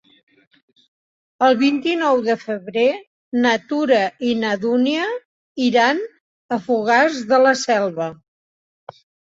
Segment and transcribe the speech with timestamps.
[1.47, 2.87] El vint-i-nou de febrer
[3.45, 5.05] na Tura i na Dúnia
[5.69, 6.05] iran
[6.57, 8.15] a Fogars de la Selva.